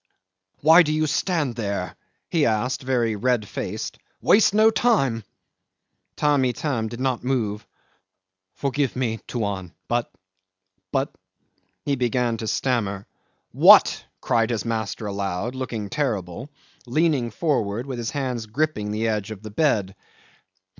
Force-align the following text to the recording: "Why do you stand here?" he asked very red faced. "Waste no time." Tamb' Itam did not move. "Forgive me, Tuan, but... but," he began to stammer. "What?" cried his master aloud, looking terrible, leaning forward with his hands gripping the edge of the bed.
"Why 0.61 0.81
do 0.81 0.91
you 0.91 1.05
stand 1.05 1.59
here?" 1.59 1.95
he 2.31 2.47
asked 2.47 2.81
very 2.81 3.15
red 3.15 3.47
faced. 3.47 3.99
"Waste 4.19 4.51
no 4.51 4.71
time." 4.71 5.23
Tamb' 6.15 6.45
Itam 6.45 6.87
did 6.87 6.99
not 6.99 7.23
move. 7.23 7.67
"Forgive 8.55 8.95
me, 8.95 9.19
Tuan, 9.27 9.71
but... 9.87 10.11
but," 10.91 11.13
he 11.85 11.95
began 11.97 12.37
to 12.37 12.47
stammer. 12.47 13.05
"What?" 13.51 14.03
cried 14.21 14.49
his 14.49 14.65
master 14.65 15.05
aloud, 15.05 15.53
looking 15.53 15.87
terrible, 15.87 16.49
leaning 16.87 17.29
forward 17.29 17.85
with 17.85 17.99
his 17.99 18.09
hands 18.09 18.47
gripping 18.47 18.89
the 18.89 19.07
edge 19.07 19.29
of 19.29 19.43
the 19.43 19.51
bed. 19.51 19.95